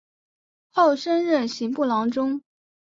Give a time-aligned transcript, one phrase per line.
[0.71, 2.41] 后升任刑部郎中。